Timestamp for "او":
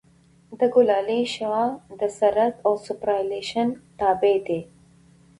2.65-2.73